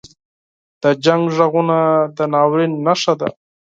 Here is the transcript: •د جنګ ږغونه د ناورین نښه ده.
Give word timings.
•د 0.81 0.83
جنګ 1.05 1.23
ږغونه 1.35 1.79
د 2.17 2.19
ناورین 2.33 2.71
نښه 2.85 3.13
ده. 3.19 3.29